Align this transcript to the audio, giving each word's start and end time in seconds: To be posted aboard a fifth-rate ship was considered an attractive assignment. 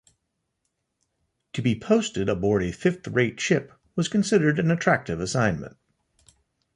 To 1.53 1.61
be 1.61 1.79
posted 1.79 2.27
aboard 2.27 2.63
a 2.63 2.71
fifth-rate 2.71 3.39
ship 3.39 3.71
was 3.95 4.07
considered 4.07 4.57
an 4.57 4.71
attractive 4.71 5.19
assignment. 5.19 5.77